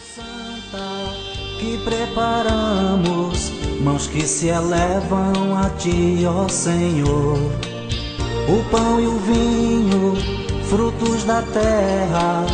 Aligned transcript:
Santa 0.00 1.12
que 1.58 1.76
preparamos, 1.84 3.50
mãos 3.82 4.06
que 4.06 4.26
se 4.26 4.48
elevam 4.48 5.54
a 5.58 5.68
ti, 5.70 6.24
ó 6.26 6.48
Senhor. 6.48 7.36
O 8.48 8.70
pão 8.70 8.98
e 8.98 9.06
o 9.06 9.18
vinho, 9.18 10.16
frutos 10.64 11.24
da 11.24 11.42
terra, 11.42 12.46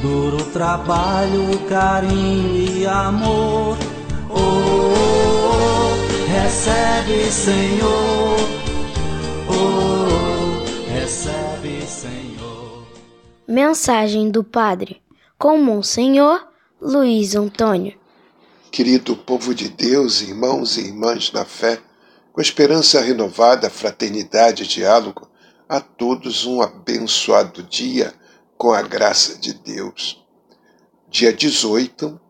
duro 0.00 0.42
trabalho, 0.46 1.58
carinho 1.68 2.56
e 2.56 2.86
amor. 2.86 3.76
Oh, 4.30 4.36
oh, 4.36 5.50
oh 5.52 6.32
recebe, 6.32 7.30
Senhor. 7.30 8.36
Oh, 9.50 10.90
recebe, 10.90 11.82
Senhor. 11.86 12.86
Mensagem 13.46 14.30
do 14.30 14.42
Padre 14.42 15.02
com 15.38 15.58
Monsenhor 15.58 16.53
Luiz 16.86 17.34
Antônio. 17.34 17.98
Querido 18.70 19.16
povo 19.16 19.54
de 19.54 19.70
Deus, 19.70 20.20
irmãos 20.20 20.76
e 20.76 20.82
irmãs 20.82 21.32
na 21.32 21.42
fé, 21.42 21.80
com 22.30 22.42
esperança 22.42 23.00
renovada, 23.00 23.70
fraternidade 23.70 24.64
e 24.64 24.66
diálogo, 24.66 25.26
a 25.66 25.80
todos 25.80 26.44
um 26.44 26.60
abençoado 26.60 27.62
dia 27.62 28.12
com 28.58 28.70
a 28.70 28.82
graça 28.82 29.38
de 29.38 29.54
Deus. 29.54 30.22
Dia 31.08 31.32
18, 31.32 32.20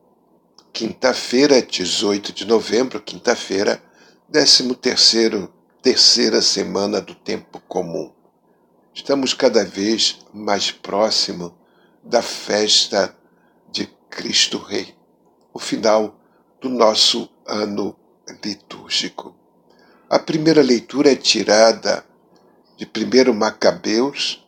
quinta-feira, 0.73 1.61
18 1.61 2.33
de 2.33 2.45
novembro, 2.45 3.01
quinta-feira, 3.01 3.83
13 4.31 4.73
terceiro, 4.77 5.53
terceira 5.83 6.41
semana 6.41 7.01
do 7.01 7.17
tempo 7.17 7.61
comum. 7.67 8.13
Estamos 8.95 9.35
cada 9.35 9.65
vez 9.65 10.21
mais 10.33 10.71
próximo 10.71 11.59
da 12.05 12.23
festa 12.23 13.17
Cristo 14.15 14.59
Rei, 14.59 14.95
o 15.53 15.59
final 15.59 16.17
do 16.61 16.69
nosso 16.69 17.29
ano 17.45 17.97
litúrgico. 18.45 19.35
A 20.09 20.21
primeira 20.21 20.63
leitura 20.63 21.11
é 21.11 21.17
tirada 21.17 22.07
de 22.77 22.87
1 22.87 23.35
Macabeus, 23.35 24.47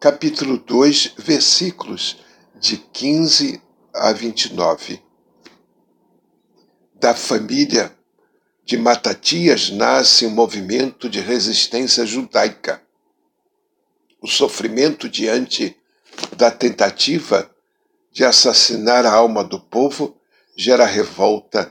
capítulo 0.00 0.58
2, 0.58 1.14
versículos 1.16 2.18
de 2.56 2.76
15 2.76 3.62
a 3.94 4.12
29. 4.12 5.00
Da 6.94 7.14
família 7.14 7.96
de 8.64 8.76
Matatias 8.76 9.70
nasce 9.70 10.26
um 10.26 10.30
movimento 10.30 11.08
de 11.08 11.20
resistência 11.20 12.04
judaica. 12.04 12.82
O 14.20 14.26
sofrimento 14.26 15.08
diante 15.08 15.76
da 16.36 16.50
tentativa 16.50 17.51
de 18.12 18.24
assassinar 18.24 19.06
a 19.06 19.12
alma 19.12 19.42
do 19.42 19.58
povo 19.58 20.20
gera 20.54 20.84
revolta 20.84 21.66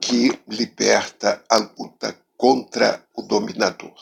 que 0.00 0.32
liberta 0.48 1.44
a 1.48 1.58
luta 1.58 2.18
contra 2.36 3.04
o 3.14 3.20
dominador. 3.20 3.94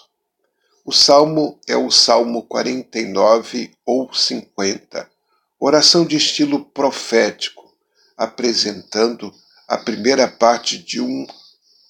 O 0.85 0.93
salmo 0.93 1.59
é 1.69 1.77
o 1.77 1.91
Salmo 1.91 2.45
49 2.45 3.73
ou 3.85 4.13
50, 4.15 5.11
oração 5.59 6.07
de 6.07 6.17
estilo 6.17 6.65
profético, 6.65 7.77
apresentando 8.17 9.35
a 9.69 9.77
primeira 9.77 10.27
parte 10.27 10.79
de, 10.79 11.01
um, 11.01 11.27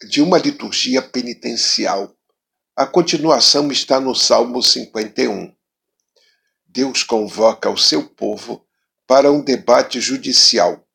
de 0.09 0.21
uma 0.21 0.39
liturgia 0.39 1.03
penitencial. 1.03 2.13
A 2.75 2.87
continuação 2.87 3.71
está 3.71 4.01
no 4.01 4.15
Salmo 4.15 4.63
51. 4.63 5.55
Deus 6.67 7.03
convoca 7.03 7.71
o 7.71 7.77
seu 7.77 8.09
povo 8.09 8.67
para 9.11 9.33
um 9.33 9.43
debate 9.43 10.01
judicial. 10.01 10.87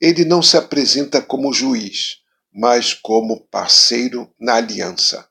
Ele 0.00 0.24
não 0.24 0.42
se 0.42 0.56
apresenta 0.56 1.22
como 1.22 1.52
juiz, 1.52 2.16
mas 2.52 2.92
como 2.92 3.46
parceiro 3.46 4.34
na 4.40 4.56
aliança. 4.56 5.28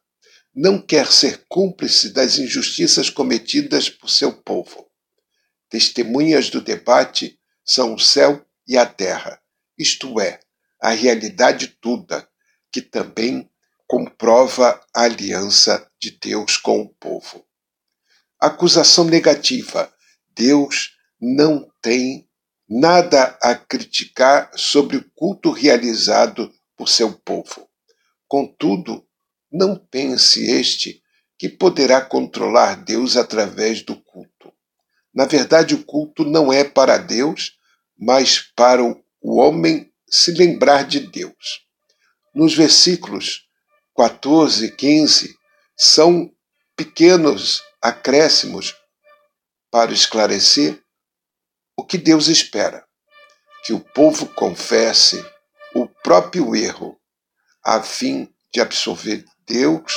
Não 0.56 0.82
quer 0.82 1.12
ser 1.12 1.44
cúmplice 1.50 2.14
das 2.14 2.38
injustiças 2.38 3.10
cometidas 3.10 3.90
por 3.90 4.10
seu 4.10 4.32
povo. 4.32 4.90
Testemunhas 5.68 6.50
do 6.50 6.62
debate 6.62 7.38
são 7.66 7.94
o 7.94 8.00
céu 8.00 8.42
e 8.66 8.78
a 8.78 8.86
terra, 8.86 9.42
isto 9.78 10.18
é, 10.22 10.40
a 10.82 10.92
realidade 10.92 11.68
toda, 11.82 12.26
que 12.72 12.82
também 12.82 13.50
comprova 13.86 14.80
a 14.96 15.02
aliança 15.02 15.86
de 16.02 16.12
Deus 16.12 16.56
com 16.56 16.84
o 16.84 16.88
povo. 16.88 17.46
Acusação 18.40 19.04
negativa: 19.04 19.94
Deus 20.34 20.98
não 21.20 21.70
tem 21.82 22.29
nada 22.70 23.38
a 23.42 23.56
criticar 23.56 24.52
sobre 24.56 24.98
o 24.98 25.06
culto 25.16 25.52
realizado 25.52 26.54
por 26.78 26.88
seu 26.88 27.12
povo. 27.12 27.68
Contudo, 28.28 29.04
não 29.52 29.76
pense 29.76 30.46
este 30.46 31.02
que 31.38 31.50
poderá 31.50 32.00
controlar 32.00 32.76
Deus 32.76 33.18
através 33.18 33.82
do 33.82 33.96
culto. 33.96 34.54
Na 35.14 35.26
verdade, 35.26 35.74
o 35.74 35.84
culto 35.84 36.24
não 36.24 36.54
é 36.54 36.64
para 36.64 36.98
Deus, 36.98 37.58
mas 37.98 38.40
para 38.40 38.84
o 38.84 39.02
homem 39.22 39.92
se 40.08 40.32
lembrar 40.32 40.86
de 40.86 41.00
Deus. 41.00 41.66
Nos 42.36 42.54
versículos 42.54 43.48
14 43.96 44.66
e 44.68 44.72
15 44.72 45.36
são 45.76 46.32
pequenos 46.76 47.62
acréscimos 47.82 48.76
para 49.72 49.92
esclarecer 49.92 50.82
o 51.80 51.86
que 51.86 51.98
Deus 51.98 52.28
espera? 52.28 52.86
Que 53.64 53.72
o 53.72 53.80
povo 53.80 54.26
confesse 54.28 55.26
o 55.74 55.88
próprio 55.88 56.54
erro, 56.54 57.00
a 57.64 57.82
fim 57.82 58.30
de 58.54 58.60
absolver 58.60 59.24
Deus 59.48 59.94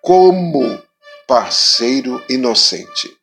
como 0.00 0.82
parceiro 1.26 2.24
inocente. 2.30 3.14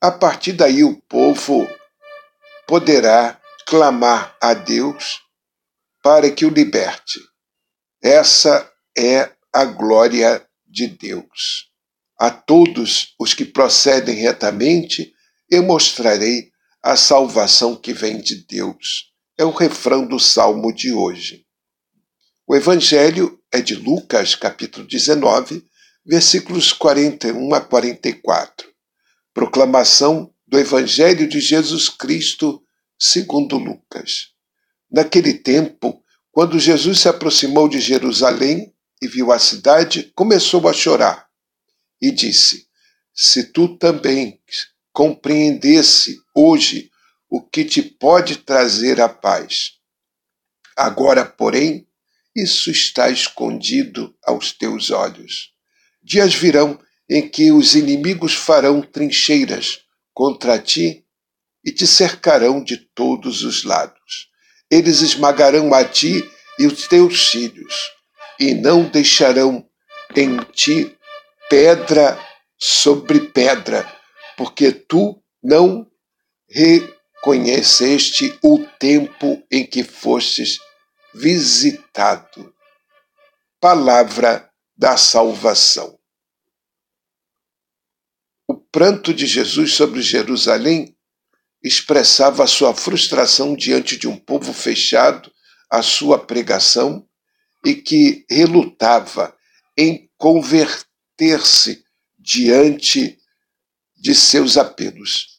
A 0.00 0.10
partir 0.10 0.54
daí, 0.54 0.82
o 0.82 0.98
povo 1.02 1.68
poderá 2.66 3.38
clamar 3.66 4.34
a 4.40 4.54
Deus 4.54 5.20
para 6.02 6.30
que 6.30 6.46
o 6.46 6.50
liberte. 6.50 7.20
Essa 8.02 8.72
é 8.96 9.30
a 9.52 9.66
glória 9.66 10.42
de 10.66 10.86
Deus. 10.86 11.70
A 12.18 12.30
todos 12.30 13.14
os 13.20 13.34
que 13.34 13.44
procedem 13.44 14.14
retamente, 14.14 15.12
eu 15.50 15.62
mostrarei 15.62 16.55
a 16.86 16.94
salvação 16.94 17.74
que 17.74 17.92
vem 17.92 18.20
de 18.20 18.46
Deus. 18.46 19.12
É 19.36 19.44
o 19.44 19.50
refrão 19.50 20.06
do 20.06 20.20
salmo 20.20 20.72
de 20.72 20.92
hoje. 20.92 21.44
O 22.46 22.54
evangelho 22.54 23.42
é 23.52 23.60
de 23.60 23.74
Lucas, 23.74 24.36
capítulo 24.36 24.86
19, 24.86 25.66
versículos 26.06 26.72
41 26.72 27.54
a 27.54 27.60
44. 27.60 28.72
Proclamação 29.34 30.32
do 30.46 30.56
evangelho 30.60 31.28
de 31.28 31.40
Jesus 31.40 31.88
Cristo, 31.88 32.62
segundo 32.96 33.58
Lucas. 33.58 34.28
Naquele 34.88 35.34
tempo, 35.34 36.00
quando 36.30 36.56
Jesus 36.56 37.00
se 37.00 37.08
aproximou 37.08 37.68
de 37.68 37.80
Jerusalém 37.80 38.72
e 39.02 39.08
viu 39.08 39.32
a 39.32 39.40
cidade, 39.40 40.12
começou 40.14 40.68
a 40.68 40.72
chorar 40.72 41.26
e 42.00 42.12
disse: 42.12 42.68
Se 43.12 43.42
tu 43.42 43.76
também 43.76 44.40
compreendesse 44.96 46.22
hoje 46.34 46.90
o 47.28 47.42
que 47.42 47.66
te 47.66 47.82
pode 47.82 48.36
trazer 48.36 48.98
a 48.98 49.10
paz. 49.10 49.72
Agora, 50.74 51.22
porém, 51.22 51.86
isso 52.34 52.70
está 52.70 53.10
escondido 53.10 54.16
aos 54.24 54.52
teus 54.52 54.90
olhos. 54.90 55.50
Dias 56.02 56.34
virão 56.34 56.80
em 57.10 57.28
que 57.28 57.52
os 57.52 57.74
inimigos 57.74 58.32
farão 58.32 58.80
trincheiras 58.80 59.80
contra 60.14 60.58
ti 60.58 61.04
e 61.62 61.70
te 61.70 61.86
cercarão 61.86 62.64
de 62.64 62.78
todos 62.78 63.42
os 63.42 63.64
lados. 63.64 64.30
Eles 64.70 65.02
esmagarão 65.02 65.74
a 65.74 65.84
ti 65.84 66.26
e 66.58 66.66
os 66.66 66.88
teus 66.88 67.28
filhos, 67.28 67.74
e 68.40 68.54
não 68.54 68.84
deixarão 68.84 69.68
em 70.16 70.38
ti 70.54 70.96
pedra 71.50 72.18
sobre 72.58 73.20
pedra, 73.20 73.95
porque 74.36 74.72
tu 74.72 75.22
não 75.42 75.90
reconheceste 76.48 78.38
o 78.42 78.64
tempo 78.78 79.42
em 79.50 79.66
que 79.66 79.82
fostes 79.82 80.58
visitado. 81.14 82.54
Palavra 83.60 84.50
da 84.76 84.96
salvação. 84.96 85.98
O 88.46 88.54
pranto 88.54 89.14
de 89.14 89.26
Jesus 89.26 89.74
sobre 89.74 90.02
Jerusalém 90.02 90.96
expressava 91.62 92.44
a 92.44 92.46
sua 92.46 92.74
frustração 92.74 93.56
diante 93.56 93.96
de 93.96 94.06
um 94.06 94.16
povo 94.16 94.52
fechado 94.52 95.32
à 95.70 95.82
sua 95.82 96.18
pregação 96.18 97.08
e 97.64 97.74
que 97.74 98.24
relutava 98.30 99.36
em 99.76 100.08
converter-se 100.16 101.82
diante 102.18 103.18
de 103.96 104.14
seus 104.14 104.56
apelos. 104.56 105.36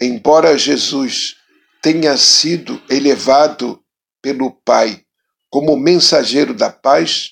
Embora 0.00 0.58
Jesus 0.58 1.36
tenha 1.80 2.16
sido 2.16 2.82
elevado 2.90 3.82
pelo 4.20 4.50
Pai 4.50 5.02
como 5.48 5.76
mensageiro 5.76 6.52
da 6.52 6.70
paz, 6.70 7.30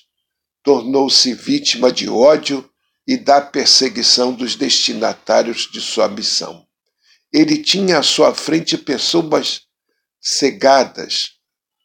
tornou-se 0.63 1.33
vítima 1.33 1.91
de 1.91 2.09
ódio 2.09 2.67
e 3.07 3.17
da 3.17 3.39
perseguição 3.39 4.33
dos 4.33 4.55
destinatários 4.55 5.69
de 5.71 5.79
sua 5.79 6.07
missão. 6.07 6.65
Ele 7.31 7.57
tinha 7.61 7.99
à 7.99 8.03
sua 8.03 8.33
frente 8.33 8.77
pessoas 8.77 9.61
cegadas 10.19 11.33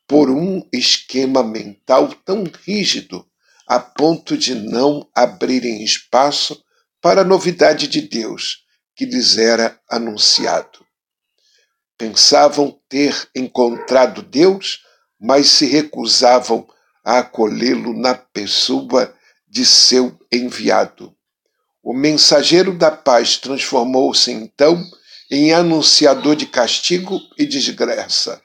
por 0.08 0.30
um 0.30 0.66
esquema 0.72 1.42
mental 1.42 2.14
tão 2.24 2.44
rígido 2.64 3.26
a 3.66 3.78
ponto 3.78 4.36
de 4.36 4.54
não 4.54 5.06
abrirem 5.14 5.84
espaço 5.84 6.64
para 7.02 7.20
a 7.20 7.24
novidade 7.24 7.86
de 7.86 8.00
Deus 8.00 8.64
que 9.00 9.06
lhes 9.06 9.38
era 9.38 9.80
anunciado. 9.88 10.84
Pensavam 11.96 12.78
ter 12.86 13.30
encontrado 13.34 14.20
Deus, 14.20 14.82
mas 15.18 15.48
se 15.48 15.64
recusavam 15.64 16.68
a 17.02 17.20
acolhê-lo 17.20 17.98
na 17.98 18.14
pessoa 18.14 19.14
de 19.48 19.64
seu 19.64 20.14
enviado. 20.30 21.16
O 21.82 21.94
mensageiro 21.94 22.76
da 22.76 22.90
paz 22.90 23.38
transformou-se 23.38 24.30
então 24.30 24.78
em 25.30 25.54
anunciador 25.54 26.36
de 26.36 26.44
castigo 26.44 27.18
e 27.38 27.46
desgraça. 27.46 28.38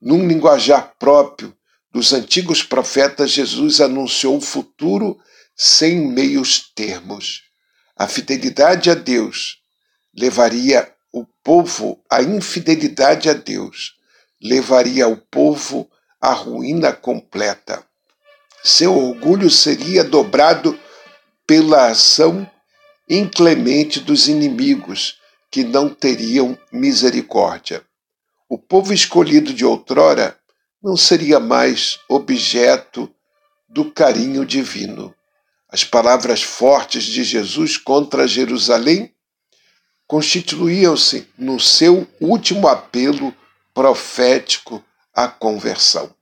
Num 0.00 0.26
linguajar 0.26 0.92
próprio 0.98 1.56
dos 1.88 2.12
antigos 2.12 2.64
profetas, 2.64 3.30
Jesus 3.30 3.80
anunciou 3.80 4.38
o 4.38 4.40
futuro 4.40 5.16
sem 5.54 6.08
meios 6.08 6.68
termos. 6.74 7.51
A 7.96 8.08
fidelidade 8.08 8.90
a 8.90 8.94
Deus 8.94 9.58
levaria 10.14 10.92
o 11.12 11.24
povo 11.44 12.02
à 12.10 12.22
infidelidade 12.22 13.28
a 13.28 13.34
Deus, 13.34 13.94
levaria 14.42 15.08
o 15.08 15.16
povo 15.16 15.90
à 16.20 16.32
ruína 16.32 16.92
completa. 16.92 17.84
Seu 18.64 18.96
orgulho 18.96 19.50
seria 19.50 20.04
dobrado 20.04 20.78
pela 21.46 21.88
ação 21.88 22.48
inclemente 23.08 24.00
dos 24.00 24.28
inimigos, 24.28 25.20
que 25.50 25.64
não 25.64 25.90
teriam 25.90 26.56
misericórdia. 26.72 27.84
O 28.48 28.56
povo 28.56 28.94
escolhido 28.94 29.52
de 29.52 29.66
outrora 29.66 30.38
não 30.82 30.96
seria 30.96 31.38
mais 31.38 31.98
objeto 32.08 33.12
do 33.68 33.90
carinho 33.90 34.46
divino. 34.46 35.14
As 35.72 35.84
palavras 35.84 36.42
fortes 36.42 37.04
de 37.04 37.24
Jesus 37.24 37.78
contra 37.78 38.28
Jerusalém 38.28 39.10
constituíam-se 40.06 41.26
no 41.38 41.58
seu 41.58 42.06
último 42.20 42.68
apelo 42.68 43.34
profético 43.72 44.84
à 45.14 45.26
conversão. 45.26 46.14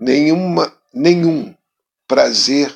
Nenhuma, 0.00 0.74
nenhum 0.94 1.54
prazer 2.08 2.74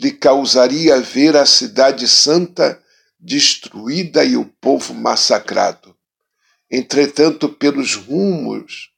lhe 0.00 0.12
causaria 0.12 0.98
ver 0.98 1.36
a 1.36 1.44
cidade 1.44 2.08
santa 2.08 2.82
destruída 3.20 4.24
e 4.24 4.34
o 4.34 4.46
povo 4.46 4.94
massacrado. 4.94 5.94
Entretanto, 6.70 7.50
pelos 7.50 7.94
rumos 7.94 8.90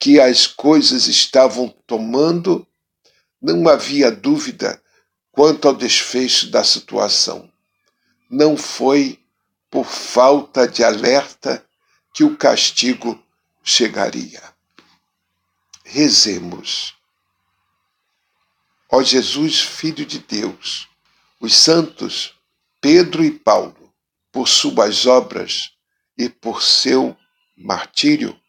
que 0.00 0.18
as 0.18 0.46
coisas 0.46 1.08
estavam 1.08 1.68
tomando, 1.86 2.66
não 3.38 3.68
havia 3.68 4.10
dúvida 4.10 4.80
quanto 5.36 5.68
ao 5.68 5.74
desfecho 5.74 6.50
da 6.50 6.64
situação. 6.64 7.52
Não 8.30 8.56
foi 8.56 9.20
por 9.70 9.84
falta 9.84 10.66
de 10.66 10.82
alerta 10.82 11.62
que 12.14 12.24
o 12.24 12.38
castigo 12.38 13.22
chegaria. 13.62 14.42
Rezemos. 15.84 16.94
Ó 18.90 19.02
Jesus, 19.02 19.60
Filho 19.60 20.06
de 20.06 20.20
Deus, 20.20 20.88
os 21.38 21.54
santos 21.54 22.34
Pedro 22.80 23.22
e 23.22 23.30
Paulo, 23.30 23.92
por 24.32 24.48
suas 24.48 25.04
obras 25.04 25.72
e 26.16 26.30
por 26.30 26.62
seu 26.62 27.14
martírio, 27.54 28.40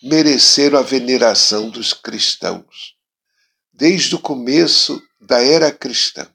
mereceram 0.00 0.78
a 0.78 0.82
veneração 0.82 1.70
dos 1.70 1.92
cristãos, 1.92 2.94
desde 3.72 4.14
o 4.14 4.20
começo 4.20 5.02
da 5.24 5.42
era 5.42 5.72
cristã. 5.72 6.30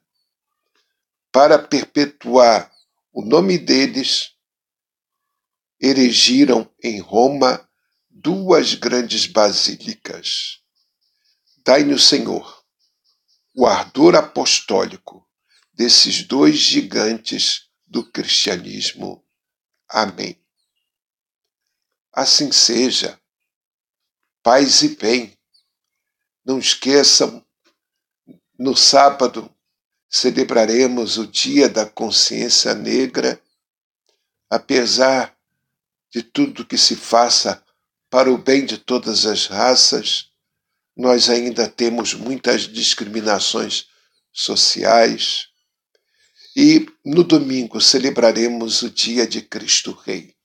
Para 1.32 1.60
perpetuar 1.60 2.72
o 3.12 3.24
nome 3.24 3.58
deles, 3.58 4.32
erigiram 5.80 6.70
em 6.84 7.00
Roma 7.00 7.70
duas 8.10 8.74
grandes 8.74 9.26
basílicas. 9.26 10.60
Dai-nos, 11.64 12.08
Senhor, 12.08 12.66
o 13.56 13.66
ardor 13.66 14.16
apostólico 14.16 15.28
desses 15.74 16.24
dois 16.24 16.58
gigantes 16.58 17.70
do 17.86 18.04
cristianismo. 18.12 19.24
Amém. 19.88 20.42
Assim 22.12 22.52
seja. 22.52 23.20
Paz 24.42 24.82
e 24.82 24.96
bem. 24.96 25.38
Não 26.44 26.58
esqueçam, 26.58 27.46
no 28.60 28.76
sábado 28.76 29.50
celebraremos 30.10 31.18
o 31.18 31.26
Dia 31.26 31.70
da 31.70 31.86
Consciência 31.86 32.76
Negra, 32.76 33.42
apesar 34.50 35.34
de 36.12 36.22
tudo 36.22 36.66
que 36.66 36.78
se 36.78 36.98
faça 36.98 37.64
para 38.10 38.30
o 38.30 38.38
bem 38.38 38.66
de 38.66 38.78
todas 38.78 39.26
as 39.26 39.46
raças, 39.46 40.30
nós 40.98 41.30
ainda 41.30 41.70
temos 41.70 42.14
muitas 42.14 42.64
discriminações 42.64 43.88
sociais. 44.34 45.48
E 46.54 46.86
no 47.06 47.24
domingo 47.24 47.80
celebraremos 47.80 48.82
o 48.82 48.90
dia 48.90 49.26
de 49.26 49.42
Cristo 49.42 49.94
Rei. 49.94 50.36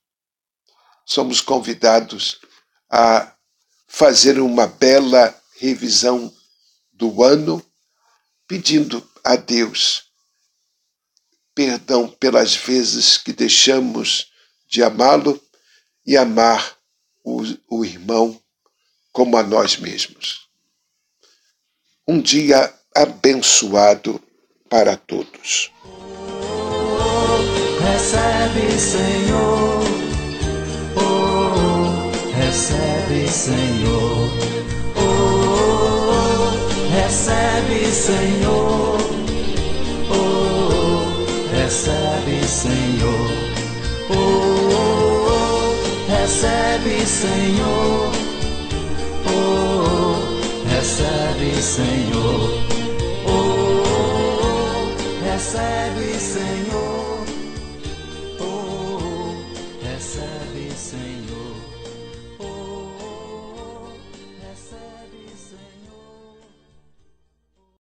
Somos 1.05 1.41
convidados 1.41 2.39
a 2.89 3.35
fazer 3.87 4.39
uma 4.39 4.67
bela 4.67 5.37
revisão 5.57 6.33
do 6.93 7.21
ano, 7.21 7.61
pedindo 8.47 9.07
a 9.23 9.35
Deus 9.35 10.05
perdão 11.55 12.07
pelas 12.07 12.53
vezes 12.53 13.17
que 13.17 13.31
deixamos 13.31 14.31
de 14.67 14.83
amá-lo 14.83 15.41
e 16.05 16.17
amar 16.17 16.77
o, 17.23 17.41
o 17.69 17.85
irmão 17.85 18.39
como 19.11 19.37
a 19.37 19.43
nós 19.43 19.77
mesmos. 19.77 20.49
Um 22.05 22.21
dia 22.21 22.71
abençoado 22.93 24.21
para 24.69 24.97
todos. 24.97 25.71
recebe, 27.79 28.79
Senhor. 28.79 29.83
Oh, 30.97 32.11
recebe, 32.37 33.27
Senhor. 33.29 34.84
Oh, 36.95 37.01
recebe, 37.01 37.91
Senhor. 37.91 38.97
Oh, 40.09 41.25
recebe, 41.51 42.47
Senhor. 42.47 43.29
Oh, 44.09 45.75
recebe, 46.07 47.05
Senhor. 47.05 48.11
Oh, 49.27 50.15
recebe, 50.69 51.61
Senhor. 51.61 52.63
Oh, 53.27 54.87
recebe, 55.21 56.17
Senhor. 56.17 57.04